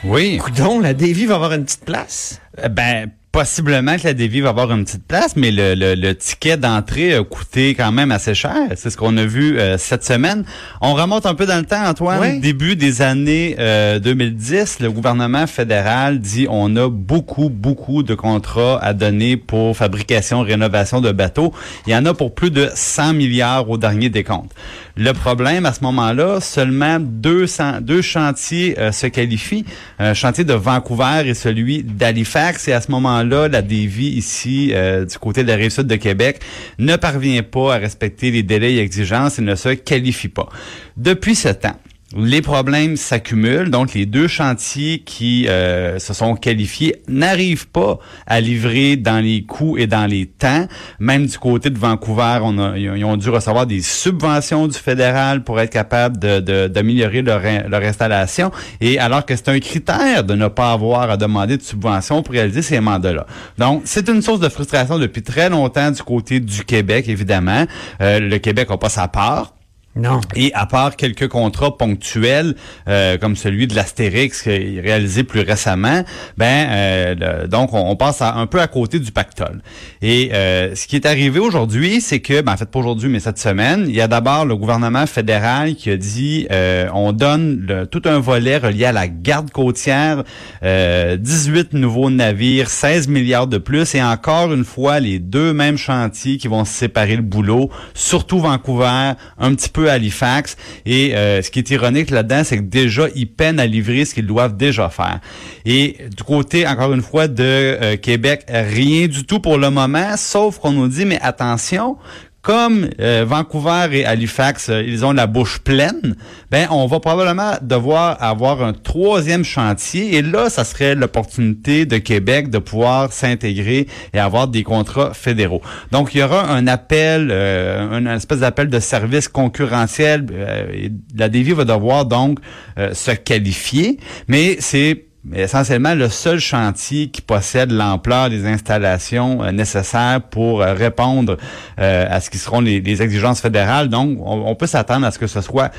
Oui. 0.05 0.38
Coudon, 0.38 0.81
la 0.81 0.93
Davy 0.93 1.26
va 1.26 1.37
avoir 1.37 1.52
une 1.52 1.64
petite 1.64 1.85
place? 1.85 2.40
Euh, 2.62 2.69
ben, 2.69 3.11
possiblement 3.34 3.96
que 3.96 4.04
la 4.04 4.14
Dévie 4.14 4.40
va 4.42 4.50
avoir 4.50 4.70
une 4.70 4.84
petite 4.84 5.08
place, 5.08 5.34
mais 5.34 5.50
le, 5.50 5.75
le, 5.75 6.14
ticket 6.14 6.56
d'entrée 6.56 7.14
a 7.14 7.25
coûté 7.25 7.75
quand 7.75 7.90
même 7.90 8.12
assez 8.12 8.32
cher. 8.32 8.54
C'est 8.76 8.90
ce 8.90 8.96
qu'on 8.96 9.16
a 9.16 9.25
vu 9.25 9.58
euh, 9.58 9.76
cette 9.76 10.04
semaine. 10.04 10.44
On 10.81 10.94
remonte 10.94 11.26
un 11.26 11.34
peu 11.34 11.44
dans 11.44 11.58
le 11.58 11.64
temps, 11.64 11.84
Antoine. 11.84 12.38
Début 12.38 12.76
des 12.76 13.02
années 13.02 13.56
2010, 14.00 14.78
euh, 14.81 14.84
le 14.84 14.92
gouvernement 14.92 15.48
fédéral 15.48 16.20
dit 16.20 16.46
on 16.48 16.76
a 16.76 16.88
beaucoup, 16.88 17.48
beaucoup 17.48 18.04
de 18.04 18.14
contrats 18.14 18.78
à 18.81 18.92
donner 18.92 19.37
pour 19.37 19.76
fabrication, 19.76 20.42
rénovation 20.42 21.00
de 21.00 21.10
bateaux. 21.10 21.52
Il 21.88 21.92
y 21.92 21.96
en 21.96 22.06
a 22.06 22.14
pour 22.14 22.37
plus 22.37 22.52
de 22.52 22.70
100 22.72 23.14
milliards 23.14 23.69
au 23.69 23.76
dernier 23.78 24.10
décompte. 24.10 24.52
Le 24.96 25.12
problème 25.12 25.67
à 25.67 25.73
ce 25.73 25.82
moment-là, 25.82 26.41
seulement 26.41 27.00
200, 27.00 27.81
deux 27.81 28.00
chantiers 28.00 28.79
euh, 28.79 28.93
se 28.93 29.08
qualifient. 29.08 29.64
Un 29.99 30.14
chantier 30.14 30.44
de 30.44 30.55
Vancouver 30.55 31.23
et 31.26 31.35
celui 31.35 31.82
d'Halifax. 31.82 32.69
Et 32.69 32.73
à 32.73 32.81
ce 32.81 32.93
moment-là, 32.93 33.49
la 33.49 33.61
Davy 33.61 34.11
ici, 34.11 34.70
euh, 34.73 35.05
du 35.05 35.19
côté 35.19 35.43
de 35.43 35.49
la 35.49 35.56
rive 35.56 35.70
sud 35.70 35.88
de 35.88 35.96
Québec, 35.96 36.41
ne 36.79 36.94
parvient 36.94 37.43
pas 37.43 37.75
à 37.75 37.79
respecter 37.79 38.31
les 38.31 38.44
délais 38.44 38.75
et 38.75 38.79
exigences 38.79 39.41
et 39.41 39.43
ne 39.43 39.56
se 39.56 39.70
qualifie 39.70 40.29
pas. 40.29 40.49
Depuis 40.97 41.35
ce 41.35 41.49
temps, 41.49 41.76
les 42.16 42.43
problèmes 42.43 42.96
s'accumulent, 42.96 43.70
donc 43.70 43.94
les 43.94 44.06
deux 44.06 44.28
chantiers 44.28 45.00
qui 45.00 45.49
euh, 45.49 45.99
se 45.99 46.14
sont 46.14 46.37
qualifiés 46.37 46.96
n'arrivent 47.08 47.69
pas 47.69 47.99
à 48.26 48.40
livrer 48.40 48.96
dans 48.96 49.22
les 49.22 49.43
coûts 49.43 49.76
et 49.78 49.87
dans 49.87 50.06
les 50.06 50.26
temps. 50.26 50.66
Même 50.99 51.26
du 51.26 51.38
côté 51.38 51.70
de 51.70 51.78
Vancouver, 51.78 52.38
on 52.43 52.58
a, 52.58 52.78
ils 52.78 53.05
ont 53.05 53.16
dû 53.16 53.31
recevoir 53.31 53.66
des 53.66 53.82
subventions 53.82 54.69
du 54.69 54.78
fédéral 54.78 55.43
pour 55.43 55.61
être 55.61 55.70
capable 55.70 56.19
d'améliorer 56.19 57.22
de, 57.22 57.26
leur, 57.26 57.43
leur 57.69 57.82
installation. 57.82 58.50
Et 58.81 58.99
alors 58.99 59.26
que 59.26 59.34
c'est 59.34 59.49
un 59.49 59.58
critère 59.58 60.25
de 60.25 60.34
ne 60.34 60.49
pas 60.49 60.72
avoir 60.72 61.11
à 61.11 61.16
demander 61.16 61.56
de 61.56 61.62
subventions 61.62 62.22
pour 62.22 62.34
réaliser 62.34 62.62
ces 62.62 62.81
mandats-là. 62.81 63.26
Donc, 63.58 63.82
c'est 63.84 64.08
une 64.08 64.22
source 64.22 64.40
de 64.40 64.49
frustration 64.49 64.99
depuis 64.99 65.22
très 65.22 65.50
longtemps 65.50 65.90
du 65.90 66.02
côté 66.02 66.40
du 66.40 66.64
Québec, 66.64 67.08
évidemment. 67.08 67.66
Euh, 68.00 68.20
le 68.20 68.38
Québec 68.38 68.70
n'a 68.70 68.76
pas 68.76 68.88
sa 68.88 69.08
part. 69.08 69.55
Non. 69.96 70.20
Et 70.35 70.52
à 70.55 70.67
part 70.67 70.96
quelques 70.96 71.29
contrats 71.29 71.76
ponctuels, 71.76 72.56
euh, 72.88 73.17
comme 73.17 73.37
celui 73.37 73.69
de 73.69 73.76
l'Astérix 73.76 74.43
réalisé 74.43 75.23
plus 75.23 75.41
récemment, 75.41 76.02
ben 76.37 76.67
euh, 76.70 77.46
donc 77.46 77.73
on, 77.73 77.94
passe 77.94 78.20
un 78.23 78.46
peu 78.46 78.61
à 78.61 78.67
côté 78.67 78.99
du 78.99 79.12
pactole. 79.12 79.62
Et 80.02 80.31
euh, 80.35 80.75
ce 80.75 80.88
qui 80.88 80.97
est 80.97 81.07
arrivé 81.07 81.38
aujourd'hui, 81.38 82.00
c'est 82.00 82.18
que, 82.18 82.40
ben, 82.40 82.52
en 82.52 82.57
fait 82.57 82.68
pas 82.68 82.80
aujourd'hui, 82.80 83.09
mais 83.09 83.21
cette 83.21 83.38
semaine, 83.38 83.85
il 83.87 83.95
y 83.95 84.00
a 84.00 84.09
d'abord 84.09 84.45
le 84.45 84.57
gouvernement 84.57 85.07
fédéral 85.07 85.76
qui 85.76 85.90
a 85.90 85.97
dit 85.97 86.49
on 86.92 87.12
donne 87.12 87.87
tout 87.90 88.02
un 88.04 88.18
volet 88.18 88.59
relié 88.59 88.87
à 88.87 88.92
la 88.92 89.07
garde 89.07 89.50
côtière, 89.50 90.25
18 90.62 91.73
nouveaux 91.75 92.11
navires, 92.11 92.68
16 92.68 93.07
milliards 93.07 93.47
de 93.47 93.59
plus, 93.59 93.95
et 93.95 94.02
encore 94.02 94.52
une 94.52 94.64
fois 94.64 94.99
les 94.99 95.21
deux 95.21 95.52
mêmes 95.52 95.78
chantiers 95.78 96.37
qui 96.37 96.49
vont 96.49 96.64
se 96.64 96.73
séparer 96.73 97.14
le 97.14 97.23
boulot, 97.23 97.71
surtout 97.95 98.40
Vancouver, 98.40 99.12
un 99.38 99.54
petit 99.54 99.68
peu 99.68 99.84
Halifax. 99.88 100.57
Et 100.87 101.17
euh, 101.17 101.43
ce 101.43 101.50
qui 101.50 101.59
est 101.59 101.71
ironique 101.71 102.11
là-dedans, 102.11 102.43
c'est 102.45 102.59
que 102.59 102.62
déjà, 102.62 103.09
ils 103.14 103.26
peinent 103.26 103.61
à 103.61 103.67
livrer 103.67 104.05
ce 104.05 104.14
qu'ils 104.14 104.26
doivent 104.26 104.57
déjà 104.57 104.88
faire. 104.88 105.21
Et 105.64 105.97
du 106.17 106.23
côté, 106.23 106.67
encore 106.67 106.93
une 106.93 107.03
fois, 107.03 107.29
de 107.29 107.43
euh, 107.43 107.97
Québec, 107.97 108.45
rien 108.49 109.07
du 109.07 109.25
tout 109.25 109.41
pour 109.41 109.59
le 109.59 109.71
moment, 109.71 110.17
sauf 110.17 110.59
qu'on 110.59 110.73
nous 110.73 110.88
dit, 110.88 111.05
mais 111.05 111.21
attention, 111.21 111.97
comme 112.44 112.90
euh, 113.00 113.24
Vancouver 113.26 113.88
et 113.92 114.04
Halifax, 114.04 114.68
euh, 114.68 114.82
ils 114.86 115.06
ont 115.06 115.12
la 115.12 115.26
bouche 115.26 115.60
pleine, 115.60 116.14
ben 116.50 116.68
on 116.70 116.86
va 116.86 117.00
probablement 117.00 117.52
devoir 117.62 118.22
avoir 118.22 118.62
un 118.62 118.74
troisième 118.74 119.44
chantier 119.44 120.16
et 120.16 120.20
là, 120.22 120.50
ça 120.50 120.62
serait 120.64 120.94
l'opportunité 120.94 121.86
de 121.86 121.96
Québec 121.96 122.50
de 122.50 122.58
pouvoir 122.58 123.14
s'intégrer 123.14 123.88
et 124.12 124.18
avoir 124.18 124.46
des 124.46 124.62
contrats 124.62 125.14
fédéraux. 125.14 125.62
Donc 125.90 126.14
il 126.14 126.18
y 126.18 126.22
aura 126.22 126.46
un 126.50 126.66
appel, 126.66 127.30
euh, 127.30 127.98
une 127.98 128.08
espèce 128.08 128.40
d'appel 128.40 128.68
de 128.68 128.78
service 128.78 129.26
concurrentiel. 129.26 130.26
et 130.70 130.92
la 131.16 131.30
Dévie 131.30 131.52
va 131.52 131.64
devoir 131.64 132.04
donc 132.04 132.40
se 132.76 133.12
qualifier, 133.12 133.98
mais 134.28 134.58
c'est 134.60 135.06
mais 135.25 135.40
essentiellement 135.40 135.95
le 135.95 136.09
seul 136.09 136.38
chantier 136.38 137.09
qui 137.09 137.23
possède 137.23 137.71
l'ampleur 137.71 138.28
des 138.28 138.47
installations 138.47 139.43
euh, 139.43 139.52
nécessaires 139.52 140.21
pour 140.21 140.61
euh, 140.61 140.75
répondre 140.75 141.38
euh, 141.81 142.07
à 142.09 142.21
ce 142.21 142.28
qui 142.28 142.37
seront 142.37 142.61
les, 142.61 143.02
exigences 143.02 143.40
fédérales. 143.40 143.88
Donc, 143.88 144.19
on, 144.21 144.54
peut 144.54 144.66
s'attendre 144.66 145.07
à 145.07 145.11
ce 145.11 145.19
que 145.19 145.26
ce 145.26 145.40
soit 145.40 145.73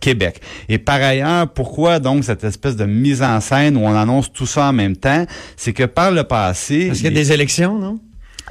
Québec. 0.00 0.40
Et 0.68 0.78
par 0.78 1.00
ailleurs, 1.00 1.48
pourquoi 1.48 2.00
donc 2.00 2.24
cette 2.24 2.42
espèce 2.42 2.74
de 2.74 2.84
mise 2.84 3.22
en 3.22 3.40
scène 3.40 3.76
où 3.76 3.80
on 3.80 3.94
annonce 3.94 4.32
tout 4.32 4.46
ça 4.46 4.66
en 4.66 4.72
même 4.72 4.96
temps, 4.96 5.24
c'est 5.56 5.72
que 5.72 5.84
par 5.84 6.10
le 6.10 6.24
passé... 6.24 6.86
Parce 6.88 6.98
qu'il 6.98 7.06
y 7.06 7.12
a 7.12 7.14
des 7.14 7.32
élections, 7.32 7.78
non? 7.78 8.00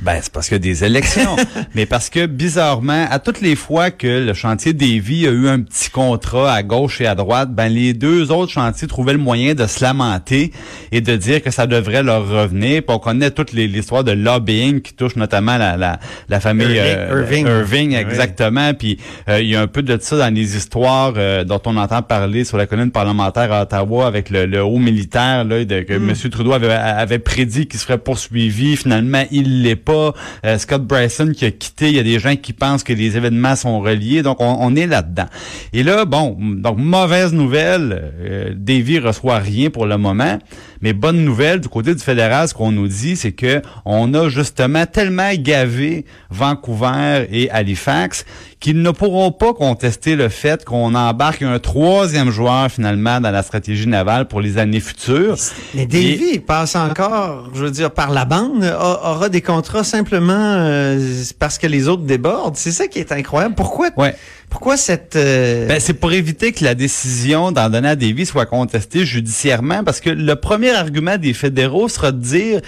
Ben, 0.01 0.20
c'est 0.22 0.32
parce 0.32 0.48
qu'il 0.48 0.56
y 0.56 0.58
a 0.58 0.60
des 0.60 0.84
élections. 0.84 1.36
mais 1.75 1.86
parce 1.86 2.10
que, 2.10 2.25
bizarrement, 2.25 3.08
à 3.10 3.20
toutes 3.20 3.42
les 3.42 3.56
fois 3.56 3.92
que 3.92 4.25
le 4.25 4.34
chantier 4.34 4.74
Davy 4.74 5.27
a 5.27 5.32
eu 5.32 5.48
un 5.48 5.62
petit 5.62 5.89
contrat 5.89 6.54
à 6.54 6.63
gauche 6.63 7.01
et 7.01 7.08
à 7.08 7.16
droite, 7.16 7.50
ben, 7.51 7.68
les 7.70 7.94
deux 7.94 8.32
autres 8.32 8.51
chantiers 8.51 8.88
trouvaient 8.88 9.13
le 9.13 9.20
moyen 9.20 9.54
de 9.56 9.66
se 9.66 9.84
lamenter 9.84 10.51
et 10.92 11.01
de 11.01 11.16
dire 11.16 11.42
que 11.42 11.51
ça 11.51 11.68
devrait 11.68 12.04
leur 12.04 12.27
revenir. 12.27 12.84
Puis 12.84 12.96
on 12.96 13.00
connaît 13.00 13.32
toute 13.32 13.54
l'histoire 13.54 14.04
de 14.04 14.12
lobbying 14.12 14.82
qui 14.82 14.94
touche 14.94 15.16
notamment 15.16 15.58
la, 15.58 15.77
la, 15.77 16.00
la 16.30 16.39
famille 16.39 16.75
Irving. 16.75 17.46
euh, 17.48 17.60
Irving, 17.62 17.89
Oui. 17.89 17.96
exactement. 17.96 18.74
Puis 18.74 19.00
euh, 19.30 19.42
il 19.42 19.48
y 19.50 19.56
a 19.56 19.62
un 19.62 19.68
peu 19.68 19.82
de 19.82 19.98
ça 20.00 20.18
dans 20.18 20.34
les 20.34 20.56
histoires 20.56 21.13
euh, 21.18 21.44
dont 21.44 21.62
on 21.66 21.75
entend 21.77 22.01
parler 22.01 22.44
sur 22.44 22.58
la 22.58 22.66
colline 22.68 22.92
parlementaire 22.92 23.51
à 23.51 23.63
Ottawa 23.63 24.08
avec 24.08 24.30
le, 24.30 24.46
le 24.46 24.63
haut 24.63 24.77
militaire 24.80 25.44
là, 25.44 25.66
de, 25.66 25.82
que 25.82 25.94
Mm. 25.98 26.10
M. 26.12 26.16
Trudeau 26.30 26.54
avait, 26.54 26.72
avait 26.72 27.20
prédit 27.20 27.68
qu'il 27.68 27.80
serait 27.80 27.98
poursuivi. 27.98 28.75
Finalement, 28.77 29.24
il 29.32 29.63
l'est 29.63 29.75
Euh, 29.89 30.58
Scott 30.58 30.84
Bryson 30.84 31.32
qui 31.36 31.46
a 31.46 31.51
quitté. 31.51 31.89
Il 31.89 31.96
y 31.96 32.00
a 32.00 32.03
des 32.03 32.20
gens 32.20 32.36
qui 32.36 32.53
pensent 32.53 32.84
que 32.84 32.94
les 32.94 33.17
événements 33.17 33.56
sont 33.56 33.79
reliés. 33.79 34.22
Donc, 34.22 34.41
on, 34.41 34.58
on 34.60 34.75
est 34.75 34.88
là-dedans. 34.88 35.27
Et 35.74 35.84
là, 35.84 36.06
bon, 36.06 36.38
donc 36.39 36.77
mauvaise 36.77 37.34
nouvelle. 37.34 38.13
Euh, 38.20 38.53
Davy 38.56 39.00
reçoit 39.00 39.39
rien 39.39 39.70
pour 39.70 39.86
le 39.86 39.98
moment. 39.98 40.39
Mais 40.81 40.93
bonne 40.93 41.24
nouvelle 41.24 41.60
du 41.60 41.69
côté 41.69 41.93
du 41.96 42.03
fédéral, 42.03 42.48
ce 42.48 42.53
qu'on 42.53 42.72
nous 42.72 42.88
dit, 42.88 43.15
c'est 43.15 43.31
que 43.31 43.62
on 43.86 44.13
a 44.13 44.29
justement 44.29 44.86
tellement 44.86 45.31
gavé 45.36 46.05
Vancouver 46.29 47.27
et 47.31 47.50
Halifax 47.50 48.25
qu'ils 48.60 48.81
ne 48.81 48.89
pourront 48.89 49.31
pas 49.31 49.53
contester 49.53 50.15
le 50.15 50.29
fait 50.29 50.65
qu'on 50.65 50.96
embarque 50.96 51.43
un 51.43 51.60
troisième 51.60 52.31
joueur 52.31 52.72
finalement 52.72 53.22
dans 53.22 53.29
la 53.29 53.43
stratégie 53.43 53.88
navale 53.88 54.27
pour 54.27 54.41
les 54.41 54.57
années 54.57 54.79
futures. 54.79 55.38
Mais 55.75 55.86
Davy 55.86 56.39
passe 56.39 56.75
encore, 56.75 57.50
je 57.53 57.65
veux 57.65 57.72
dire, 57.72 57.91
par 57.91 58.10
la 58.10 58.25
bande, 58.25 58.63
aura 58.63 59.29
des 59.29 59.41
contrats 59.41 59.84
simplement 59.84 60.34
euh, 60.34 61.00
parce 61.38 61.60
que 61.60 61.67
les 61.67 61.88
autres 61.88 62.03
débordent. 62.03 62.55
C'est 62.55 62.72
ça 62.72 62.88
qui 62.88 63.00
est 63.00 63.12
incroyable. 63.12 63.53
Pourquoi, 63.55 63.89
Ouais. 63.96 64.15
Pourquoi 64.50 64.77
cette... 64.77 65.16
euh, 65.16 65.68
Ben, 65.68 65.80
c'est 65.80 65.94
pour 65.94 66.13
éviter 66.13 66.51
que 66.51 66.63
la 66.63 66.75
décision 66.75 67.51
d'en 67.51 67.70
donner 67.70 67.89
à 67.89 67.96
Davy 67.96 68.25
soit 68.25 68.46
contestée 68.46 69.06
judiciairement, 69.06 69.84
parce 69.84 70.00
que 70.00 70.10
le 70.10 70.36
premier 70.36 70.72
argument 70.72 71.18
des 71.18 71.34
fédéraux 71.34 71.89
sera 71.89 72.12
de 72.12 72.20
dire 72.22 72.62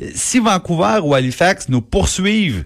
euh, 0.00 0.08
si 0.14 0.38
Vancouver 0.40 1.00
ou 1.02 1.14
Halifax 1.14 1.68
nous 1.68 1.82
poursuivent 1.82 2.64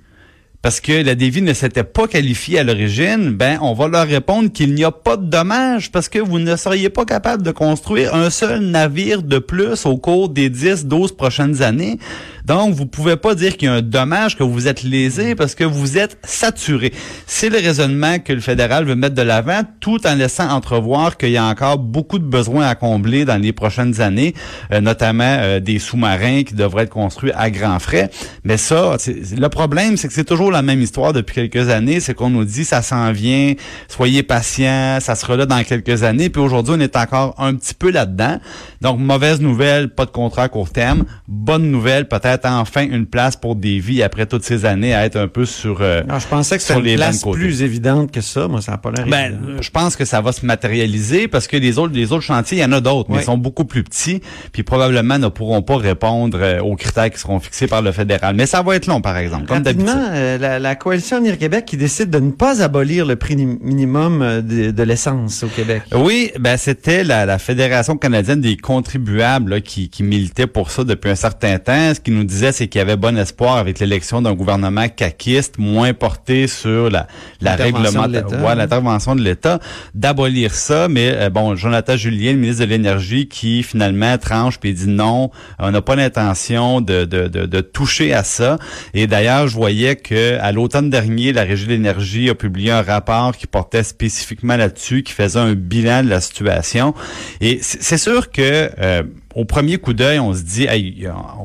parce 0.63 0.81
que 0.81 0.93
la 0.93 1.17
Davy 1.17 1.43
ne 1.43 1.53
s'était 1.55 1.83
pas 1.83 2.07
qualifiée 2.07 2.61
à 2.61 2.63
l'origine, 2.63 3.31
ben 3.31 3.59
on 3.63 3.75
va 3.75 3.89
leur 3.89 4.07
répondre 4.07 4.51
qu'il 4.53 4.75
n'y 4.75 4.85
a 4.85 4.93
pas 4.93 5.17
de 5.17 5.27
dommage 5.27 5.91
parce 5.91 6.09
que 6.09 6.21
vous 6.21 6.39
ne 6.39 6.55
seriez 6.55 6.89
pas 6.89 7.05
capable 7.05 7.43
de 7.43 7.51
construire 7.51 8.15
un 8.15 8.31
seul 8.31 8.61
navire 8.61 9.25
de 9.25 9.39
plus 9.41 9.85
au 9.87 9.97
cours 9.97 10.29
des 10.29 10.51
10, 10.51 10.87
12 10.87 11.17
prochaines 11.17 11.63
années. 11.63 11.99
Donc, 12.45 12.75
vous 12.75 12.87
pouvez 12.87 13.17
pas 13.17 13.35
dire 13.35 13.57
qu'il 13.57 13.69
y 13.69 13.71
a 13.71 13.75
un 13.75 13.83
dommage, 13.83 14.37
que 14.37 14.43
vous 14.43 14.69
êtes 14.69 14.83
lésé 14.83 15.35
parce 15.35 15.55
que 15.55 15.65
vous 15.65 15.99
êtes 15.99 16.19
saturé. 16.25 16.93
C'est 17.27 17.49
le 17.49 17.59
raisonnement 17.59 18.19
que 18.19 18.33
le 18.33 18.41
fédéral 18.41 18.85
veut 18.85 18.97
mettre 18.97 19.15
de 19.15 19.23
l'avant 19.23 19.63
tout 19.81 20.05
en 20.07 20.15
laissant 20.15 20.49
entrevoir 20.51 21.17
qu'il 21.17 21.31
y 21.31 21.37
a 21.37 21.45
encore 21.45 21.79
beaucoup 21.79 22.19
de 22.19 22.25
besoins 22.25 22.67
à 22.67 22.75
combler 22.75 23.25
dans 23.25 23.41
les 23.41 23.53
prochaines 23.53 24.01
années, 24.01 24.35
euh, 24.73 24.81
notamment 24.81 25.25
euh, 25.25 25.61
des 25.61 25.79
sous-marins 25.79 26.43
qui 26.43 26.55
devraient 26.55 26.85
être 26.85 26.91
construits 26.91 27.33
à 27.35 27.51
grands 27.51 27.79
frais. 27.79 28.11
Mais 28.45 28.57
ça, 28.57 28.97
le 29.07 29.49
problème, 29.49 29.97
c'est 29.97 30.09
que 30.09 30.15
c'est 30.15 30.25
toujours 30.25 30.51
la 30.51 30.63
même 30.63 30.81
histoire 30.81 31.13
depuis 31.13 31.49
quelques 31.49 31.69
années. 31.69 32.01
C'est 32.01 32.15
qu'on 32.15 32.31
nous 32.31 32.45
dit 32.45 32.65
ça 32.65 32.83
s'en 32.83 33.13
vient, 33.13 33.55
soyez 33.89 34.23
patients, 34.23 34.99
ça 35.01 35.15
sera 35.15 35.37
là 35.37 35.47
dans 35.47 35.63
quelques 35.63 36.03
années. 36.03 36.29
Puis 36.29 36.43
aujourd'hui, 36.43 36.75
on 36.77 36.81
est 36.81 36.97
encore 36.97 37.35
un 37.39 37.55
petit 37.55 37.75
peu 37.75 37.91
là-dedans. 37.91 38.39
Donc, 38.81 38.99
mauvaise 38.99 39.41
nouvelle, 39.41 39.89
pas 39.91 40.07
de 40.07 40.11
contrat 40.11 40.45
à 40.45 40.49
court 40.49 40.71
terme. 40.71 41.05
Bonne 41.29 41.71
nouvelle, 41.71 42.09
peut-être 42.09 42.32
enfin 42.45 42.83
une 42.89 43.07
place 43.07 43.37
pour 43.37 43.57
des 43.57 43.79
vies 43.79 44.03
après 44.03 44.27
toutes 44.27 44.45
ces 44.45 44.65
années 44.65 44.95
à 44.95 45.05
être 45.05 45.17
un 45.17 45.29
peu 45.29 45.45
sur... 45.45 45.79
euh, 45.81 46.03
non, 46.09 46.19
je 46.19 46.27
pensais 46.27 46.57
que 46.57 46.63
c'était 46.63 46.91
une 46.93 46.97
place 46.97 47.23
plus 47.33 47.63
évidente 47.63 48.11
que 48.11 48.21
ça. 48.21 48.49
Moi, 48.49 48.61
ça 48.61 48.73
n'a 48.73 48.79
pas 48.79 48.91
l'air 48.91 49.07
Ben, 49.07 49.33
évident. 49.33 49.63
je 49.63 49.71
pense 49.71 49.97
que 49.97 50.05
ça 50.05 50.21
va 50.21 50.33
se 50.33 50.45
matérialiser 50.45 51.29
parce 51.29 51.47
que 51.47 51.57
les 51.57 51.79
autres, 51.79 51.95
les 51.95 52.13
autres 52.13 52.23
chantiers, 52.23 52.59
il 52.59 52.61
y 52.61 52.65
en 52.65 52.73
a 52.73 52.81
d'autres, 52.81 53.11
mais 53.11 53.19
ils 53.19 53.25
sont 53.25 53.39
beaucoup 53.39 53.65
plus 53.65 53.83
petits, 53.85 54.21
puis 54.53 54.63
probablement 54.63 55.19
ne 55.19 55.29
pourront 55.29 55.63
pas 55.63 55.77
répondre 55.77 56.39
euh, 56.41 56.61
aux 56.61 56.77
critères 56.77 57.11
qui 57.11 57.19
seront 57.19 57.41
fixés 57.41 57.67
par 57.67 57.83
le 57.83 57.93
fédéral. 57.93 58.35
Mais 58.37 58.47
ça 58.47 58.63
va 58.63 58.77
être 58.77 58.87
long, 58.87 59.01
par 59.01 59.17
exemple, 59.17 59.47
comme 59.47 59.63
d'habitude. 59.63 59.93
Euh, 60.13 60.39
la, 60.39 60.59
la 60.59 60.75
coalition 60.75 61.17
Avenir 61.19 61.39
Québec 61.39 61.65
qui 61.67 61.77
décide 61.77 62.11
de 62.11 62.19
ne 62.19 62.31
pas 62.31 62.63
abolir 62.63 63.07
le 63.07 63.17
prix 63.17 63.37
ni- 63.37 63.59
minimum 63.61 64.23
euh, 64.23 64.41
de, 64.43 64.71
de 64.71 64.83
l'essence 64.83 65.43
au 65.43 65.49
Québec. 65.49 65.83
Oui, 65.95 66.31
ben 66.41 66.57
c'était 66.57 67.05
la, 67.05 67.27
la 67.27 67.39
Fédération 67.39 67.97
canadienne 67.97 68.41
des 68.41 68.57
contribuables 68.57 69.51
là, 69.53 69.61
qui, 69.61 69.89
qui 69.89 70.03
militait 70.03 70.47
pour 70.47 70.71
ça 70.71 70.85
depuis 70.85 71.11
un 71.11 71.15
certain 71.15 71.59
temps. 71.59 71.95
Ce 71.95 72.01
qui 72.01 72.11
nous 72.11 72.22
disait, 72.25 72.53
c'est 72.53 72.67
qu'il 72.69 72.79
y 72.79 72.83
avait 72.83 72.97
bon 72.97 73.17
espoir 73.17 73.57
avec 73.57 73.79
l'élection 73.79 74.21
d'un 74.21 74.35
gouvernement 74.35 74.89
caquiste, 74.89 75.59
moins 75.59 75.95
porté 75.95 76.47
sur 76.49 76.91
la, 76.91 77.07
la 77.41 77.55
réglementation, 77.55 78.55
l'intervention 78.57 79.15
de 79.15 79.23
l'État, 79.23 79.61
d'abolir 79.95 80.55
ça. 80.55 80.89
Mais 80.89 81.13
euh, 81.15 81.31
bon, 81.31 81.55
Jonathan 81.55 81.97
Julien, 81.97 82.33
le 82.33 82.39
ministre 82.39 82.65
de 82.65 82.71
l'Énergie, 82.71 83.29
qui 83.29 83.63
finalement 83.63 84.19
tranche 84.19 84.59
puis 84.59 84.75
dit 84.75 84.89
non, 84.89 85.31
on 85.59 85.71
n'a 85.71 85.83
pas 85.83 85.95
l'intention 85.95 86.81
de, 86.81 87.05
de, 87.05 87.29
de, 87.29 87.47
de 87.47 87.61
toucher 87.61 88.13
à 88.13 88.25
ça. 88.25 88.59
Et 88.95 89.07
d'ailleurs, 89.07 89.47
je 89.47 89.55
voyais 89.55 89.95
que 89.97 90.39
à 90.41 90.51
l'automne 90.51 90.91
dernier, 90.91 91.33
la 91.33 91.43
Régie 91.43 91.67
de 91.67 91.73
l'énergie 91.73 92.29
a 92.31 92.35
publié 92.35 92.73
un 92.73 92.83
rapport 92.83 93.37
qui 93.37 93.47
portait 93.47 93.85
spécifiquement 93.85 94.57
là-dessus, 94.57 95.03
qui 95.03 95.13
faisait 95.13 95.39
un 95.39 95.55
bilan 95.55 96.03
de 96.03 96.09
la 96.09 96.21
situation. 96.21 96.95
Et 97.41 97.61
c'est 97.63 97.93
c'est 97.93 97.99
sûr 97.99 98.31
que 98.31 98.71
euh, 98.81 99.03
au 99.35 99.45
premier 99.45 99.79
coup 99.79 99.93
d'œil, 99.93 100.19
on 100.19 100.35
se 100.35 100.43
dit, 100.43 100.69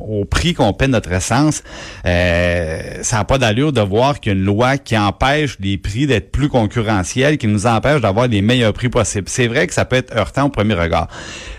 au 0.07 0.25
prix 0.25 0.53
qu'on 0.53 0.73
paie 0.73 0.87
notre 0.87 1.11
essence, 1.11 1.63
euh, 2.05 2.79
ça 3.01 3.17
n'a 3.17 3.23
pas 3.23 3.37
d'allure 3.37 3.71
de 3.71 3.81
voir 3.81 4.19
qu'il 4.19 4.31
y 4.31 4.35
a 4.35 4.37
une 4.37 4.45
loi 4.45 4.77
qui 4.77 4.97
empêche 4.97 5.57
les 5.59 5.77
prix 5.77 6.07
d'être 6.07 6.31
plus 6.31 6.49
concurrentiels, 6.49 7.37
qui 7.37 7.47
nous 7.47 7.65
empêche 7.65 8.01
d'avoir 8.01 8.27
les 8.27 8.41
meilleurs 8.41 8.73
prix 8.73 8.89
possibles. 8.89 9.29
C'est 9.29 9.47
vrai 9.47 9.67
que 9.67 9.73
ça 9.73 9.85
peut 9.85 9.95
être 9.95 10.15
heurtant 10.15 10.45
au 10.45 10.49
premier 10.49 10.73
regard. 10.73 11.07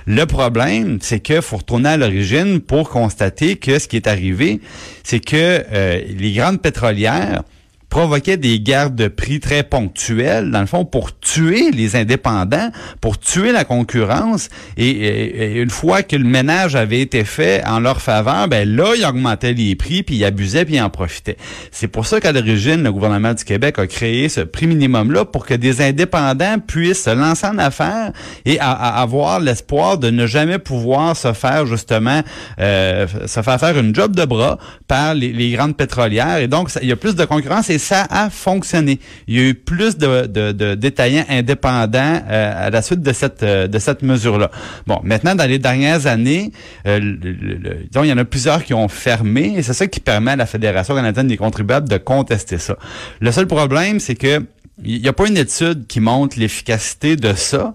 Le 0.06 0.24
problème, 0.24 0.98
c'est 1.00 1.20
que 1.20 1.40
faut 1.40 1.58
retourner 1.58 1.90
à 1.90 1.96
l'origine 1.96 2.60
pour 2.60 2.88
constater 2.88 3.56
que 3.56 3.78
ce 3.78 3.88
qui 3.88 3.96
est 3.96 4.06
arrivé, 4.06 4.60
c'est 5.04 5.20
que 5.20 5.64
euh, 5.72 6.02
les 6.18 6.32
grandes 6.32 6.60
pétrolières 6.60 7.42
provoquait 7.88 8.36
des 8.36 8.60
guerres 8.60 8.90
de 8.90 9.08
prix 9.08 9.40
très 9.40 9.62
ponctuelles, 9.62 10.50
dans 10.50 10.60
le 10.60 10.66
fond, 10.66 10.84
pour 10.84 11.18
tuer 11.18 11.70
les 11.70 11.96
indépendants, 11.96 12.70
pour 13.00 13.18
tuer 13.18 13.52
la 13.52 13.64
concurrence. 13.64 14.48
Et, 14.76 15.60
une 15.60 15.70
fois 15.70 16.02
que 16.02 16.16
le 16.16 16.24
ménage 16.24 16.76
avait 16.76 17.00
été 17.00 17.24
fait 17.24 17.64
en 17.66 17.80
leur 17.80 18.02
faveur, 18.02 18.48
ben 18.48 18.68
là, 18.68 18.94
ils 18.96 19.04
augmentaient 19.04 19.52
les 19.52 19.74
prix, 19.74 20.02
puis 20.02 20.16
ils 20.16 20.24
abusaient, 20.24 20.64
puis 20.64 20.74
ils 20.76 20.82
en 20.82 20.90
profitaient. 20.90 21.36
C'est 21.70 21.88
pour 21.88 22.06
ça 22.06 22.20
qu'à 22.20 22.32
l'origine, 22.32 22.82
le 22.82 22.92
gouvernement 22.92 23.34
du 23.34 23.44
Québec 23.44 23.78
a 23.78 23.86
créé 23.86 24.28
ce 24.28 24.40
prix 24.40 24.66
minimum-là 24.66 25.24
pour 25.24 25.46
que 25.46 25.54
des 25.54 25.80
indépendants 25.80 26.58
puissent 26.58 27.04
se 27.04 27.10
lancer 27.10 27.46
en 27.46 27.58
affaires 27.58 28.12
et 28.44 28.58
avoir 28.60 29.40
l'espoir 29.40 29.98
de 29.98 30.10
ne 30.10 30.26
jamais 30.26 30.58
pouvoir 30.58 31.16
se 31.16 31.32
faire 31.32 31.66
justement 31.66 32.22
euh, 32.60 33.06
se 33.26 33.42
faire 33.42 33.58
faire 33.58 33.78
une 33.78 33.94
job 33.94 34.14
de 34.14 34.24
bras 34.24 34.58
par 34.86 35.14
les, 35.14 35.50
grandes 35.52 35.76
pétrolières. 35.76 36.38
Et 36.38 36.48
donc, 36.48 36.70
il 36.82 36.88
y 36.88 36.92
a 36.92 36.96
plus 36.96 37.14
de 37.14 37.24
concurrence 37.24 37.70
et 37.70 37.77
ça 37.78 38.06
a 38.10 38.30
fonctionné. 38.30 38.98
Il 39.26 39.36
y 39.36 39.40
a 39.40 39.48
eu 39.48 39.54
plus 39.54 39.96
de, 39.96 40.26
de, 40.26 40.52
de 40.52 40.74
détaillants 40.74 41.24
indépendants 41.28 42.20
euh, 42.28 42.66
à 42.66 42.70
la 42.70 42.82
suite 42.82 43.00
de 43.00 43.12
cette 43.12 43.42
euh, 43.42 43.66
de 43.68 43.78
cette 43.78 44.02
mesure-là. 44.02 44.50
Bon, 44.86 45.00
maintenant, 45.04 45.34
dans 45.34 45.48
les 45.48 45.58
dernières 45.58 46.06
années, 46.06 46.52
euh, 46.86 46.98
le- 46.98 47.16
le- 47.32 47.84
disons, 47.90 48.04
il 48.04 48.08
y 48.08 48.12
en 48.12 48.18
a 48.18 48.24
plusieurs 48.24 48.64
qui 48.64 48.74
ont 48.74 48.88
fermé 48.88 49.54
et 49.56 49.62
c'est 49.62 49.72
ça 49.74 49.86
qui 49.86 50.00
permet 50.00 50.32
à 50.32 50.36
la 50.36 50.46
Fédération 50.46 50.94
canadienne 50.94 51.28
des 51.28 51.36
contribuables 51.36 51.88
de 51.88 51.96
contester 51.98 52.58
ça. 52.58 52.76
Le 53.20 53.32
seul 53.32 53.46
problème, 53.46 54.00
c'est 54.00 54.14
que 54.14 54.44
il 54.84 55.02
n'y 55.02 55.08
a 55.08 55.12
pas 55.12 55.26
une 55.26 55.36
étude 55.36 55.88
qui 55.88 55.98
montre 55.98 56.38
l'efficacité 56.38 57.16
de 57.16 57.32
ça. 57.34 57.72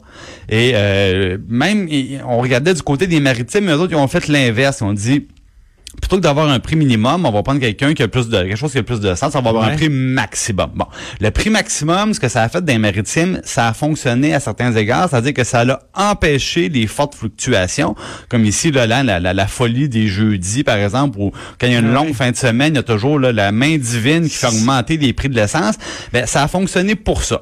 Et 0.47 0.71
euh, 0.73 1.37
même, 1.49 1.89
on 2.25 2.37
regardait 2.37 2.73
du 2.73 2.81
côté 2.81 3.07
des 3.07 3.19
maritimes, 3.19 3.65
mais 3.65 3.73
eux 3.73 3.79
autres, 3.79 3.91
ils 3.91 3.97
ont 3.97 4.07
fait 4.07 4.29
l'inverse. 4.29 4.81
Ont 4.81 4.93
dit, 4.93 5.27
plutôt 6.01 6.17
que 6.17 6.21
d'avoir 6.21 6.49
un 6.49 6.59
prix 6.59 6.75
minimum, 6.75 7.25
on 7.25 7.31
va 7.31 7.43
prendre 7.43 7.59
quelqu'un 7.59 7.93
qui 7.93 8.03
a 8.03 8.07
plus 8.07 8.27
de 8.27 8.37
quelque 8.41 8.55
chose 8.57 8.71
qui 8.71 8.77
a 8.79 8.83
plus 8.83 8.99
de 8.99 9.13
sens, 9.15 9.35
on 9.35 9.41
va 9.41 9.49
avoir 9.51 9.67
Ouais. 9.67 9.73
un 9.73 9.75
prix 9.75 9.89
maximum. 9.89 10.71
Bon, 10.75 10.85
le 11.21 11.29
prix 11.31 11.49
maximum, 11.49 12.13
ce 12.13 12.19
que 12.19 12.27
ça 12.27 12.41
a 12.43 12.49
fait 12.49 12.63
dans 12.63 12.73
les 12.73 12.79
maritimes, 12.79 13.39
ça 13.43 13.67
a 13.69 13.73
fonctionné 13.73 14.33
à 14.33 14.39
certains 14.39 14.73
égards, 14.75 15.09
c'est-à-dire 15.09 15.33
que 15.33 15.43
ça 15.43 15.61
a 15.61 16.11
empêché 16.11 16.67
les 16.69 16.87
fortes 16.87 17.15
fluctuations, 17.15 17.95
comme 18.29 18.43
ici 18.45 18.71
là, 18.71 18.85
là, 18.87 19.03
la, 19.03 19.19
la, 19.19 19.33
la 19.33 19.47
folie 19.47 19.87
des 19.87 20.07
jeudis 20.07 20.63
par 20.63 20.77
exemple, 20.77 21.17
où 21.19 21.31
quand 21.59 21.67
il 21.67 21.73
y 21.73 21.75
a 21.75 21.79
une 21.79 21.93
longue 21.93 22.13
fin 22.13 22.31
de 22.31 22.35
semaine, 22.35 22.73
il 22.73 22.77
y 22.77 22.79
a 22.79 22.83
toujours 22.83 23.19
là, 23.19 23.31
la 23.31 23.51
main 23.51 23.77
divine 23.77 24.23
qui 24.27 24.35
fait 24.35 24.47
augmenter 24.47 24.97
les 24.97 25.13
prix 25.13 25.29
de 25.29 25.35
l'essence. 25.35 25.75
Ben, 26.11 26.25
ça 26.25 26.43
a 26.43 26.47
fonctionné 26.47 26.95
pour 26.95 27.23
ça. 27.23 27.41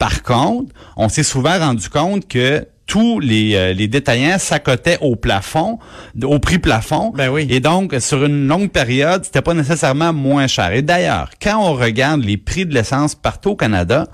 Par 0.00 0.22
contre, 0.24 0.72
on 0.96 1.08
s'est 1.08 1.22
souvent 1.22 1.56
rendu 1.58 1.88
compte 1.88 2.26
que 2.26 2.66
tous 2.86 3.20
les, 3.20 3.54
euh, 3.54 3.72
les 3.72 3.86
détaillants 3.86 4.38
s'accotaient 4.38 4.98
au 5.00 5.14
plafond, 5.14 5.78
au 6.24 6.40
prix 6.40 6.58
plafond. 6.58 7.12
Ben 7.14 7.28
oui. 7.28 7.46
Et 7.48 7.60
donc, 7.60 7.94
sur 8.00 8.24
une 8.24 8.48
longue 8.48 8.70
période, 8.70 9.24
c'était 9.24 9.42
pas 9.42 9.54
nécessairement 9.54 10.12
moins 10.12 10.48
cher. 10.48 10.72
Et 10.72 10.82
d'ailleurs, 10.82 11.30
quand 11.40 11.58
on 11.60 11.74
regarde 11.74 12.24
les 12.24 12.36
prix 12.36 12.66
de 12.66 12.74
l'essence 12.74 13.14
partout 13.14 13.50
au 13.50 13.56
Canada, 13.56 14.08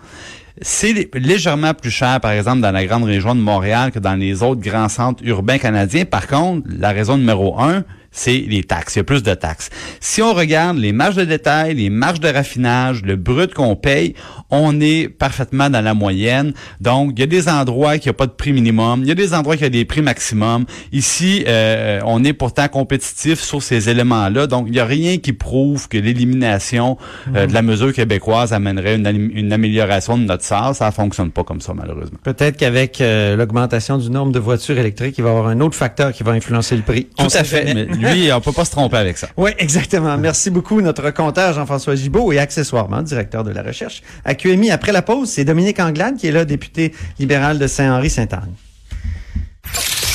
c'est 0.60 0.92
lé- 0.92 1.10
légèrement 1.14 1.72
plus 1.72 1.90
cher, 1.90 2.20
par 2.20 2.32
exemple, 2.32 2.60
dans 2.60 2.72
la 2.72 2.84
grande 2.84 3.04
région 3.04 3.34
de 3.34 3.40
Montréal 3.40 3.92
que 3.92 3.98
dans 3.98 4.14
les 4.16 4.42
autres 4.42 4.60
grands 4.60 4.88
centres 4.90 5.22
urbains 5.24 5.58
canadiens. 5.58 6.04
Par 6.04 6.26
contre, 6.26 6.66
la 6.68 6.90
raison 6.90 7.16
numéro 7.16 7.58
un, 7.60 7.84
c'est 8.16 8.38
les 8.48 8.64
taxes. 8.64 8.96
Il 8.96 8.98
y 8.98 9.00
a 9.00 9.04
plus 9.04 9.22
de 9.22 9.34
taxes. 9.34 9.70
Si 10.00 10.22
on 10.22 10.32
regarde 10.32 10.78
les 10.78 10.92
marges 10.92 11.16
de 11.16 11.24
détail, 11.24 11.74
les 11.74 11.90
marges 11.90 12.18
de 12.18 12.28
raffinage, 12.28 13.02
le 13.02 13.14
brut 13.16 13.52
qu'on 13.54 13.76
paye, 13.76 14.14
on 14.50 14.80
est 14.80 15.08
parfaitement 15.08 15.70
dans 15.70 15.82
la 15.82 15.94
moyenne. 15.94 16.52
Donc, 16.80 17.12
il 17.16 17.20
y 17.20 17.22
a 17.22 17.26
des 17.26 17.48
endroits 17.48 17.98
qui 17.98 18.08
n'ont 18.08 18.14
pas 18.14 18.26
de 18.26 18.32
prix 18.32 18.52
minimum, 18.52 19.00
il 19.02 19.08
y 19.08 19.12
a 19.12 19.14
des 19.14 19.34
endroits 19.34 19.56
qui 19.56 19.64
ont 19.64 19.68
des 19.68 19.84
prix 19.84 20.02
maximum. 20.02 20.64
Ici, 20.92 21.44
euh, 21.46 22.00
on 22.04 22.24
est 22.24 22.32
pourtant 22.32 22.68
compétitif 22.68 23.40
sur 23.40 23.62
ces 23.62 23.90
éléments-là. 23.90 24.46
Donc, 24.46 24.64
il 24.68 24.72
n'y 24.72 24.80
a 24.80 24.86
rien 24.86 25.18
qui 25.18 25.32
prouve 25.32 25.88
que 25.88 25.98
l'élimination 25.98 26.96
euh, 27.34 27.46
de 27.46 27.52
la 27.52 27.62
mesure 27.62 27.92
québécoise 27.92 28.52
amènerait 28.52 28.96
une, 28.96 29.30
une 29.34 29.52
amélioration 29.52 30.16
de 30.16 30.24
notre 30.24 30.44
sort. 30.44 30.74
Ça 30.74 30.90
fonctionne 30.90 31.30
pas 31.30 31.44
comme 31.44 31.60
ça, 31.60 31.74
malheureusement. 31.74 32.18
Peut-être 32.22 32.56
qu'avec 32.56 33.00
euh, 33.00 33.36
l'augmentation 33.36 33.98
du 33.98 34.10
nombre 34.10 34.32
de 34.32 34.38
voitures 34.38 34.78
électriques, 34.78 35.18
il 35.18 35.22
va 35.22 35.28
y 35.28 35.32
avoir 35.32 35.48
un 35.48 35.60
autre 35.60 35.76
facteur 35.76 36.12
qui 36.12 36.22
va 36.22 36.32
influencer 36.32 36.76
le 36.76 36.82
prix. 36.82 37.08
Tout 37.18 37.26
à 37.32 37.44
fait. 37.44 37.86
Lui, 38.12 38.32
on 38.32 38.40
peut 38.40 38.52
pas 38.52 38.64
se 38.64 38.70
tromper 38.70 38.96
avec 38.96 39.18
ça. 39.18 39.28
Oui, 39.36 39.50
exactement. 39.58 40.16
Merci 40.16 40.50
beaucoup, 40.50 40.80
notre 40.80 41.10
compteur 41.10 41.52
Jean-François 41.52 41.94
Gibault 41.94 42.32
et 42.32 42.38
accessoirement 42.38 43.02
directeur 43.02 43.44
de 43.44 43.50
la 43.50 43.62
recherche 43.62 44.02
à 44.24 44.34
QMI. 44.34 44.70
Après 44.70 44.92
la 44.92 45.02
pause, 45.02 45.30
c'est 45.30 45.44
Dominique 45.44 45.80
Anglade 45.80 46.16
qui 46.16 46.28
est 46.28 46.32
là, 46.32 46.44
député 46.44 46.92
libéral 47.18 47.58
de 47.58 47.66
Saint-Henri-Sainte-Anne. 47.66 48.54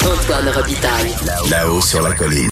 Antoine 0.02 0.50
Robitaille. 0.50 1.14
Là-haut 1.50 1.82
sur 1.82 2.02
la 2.02 2.14
colline. 2.14 2.50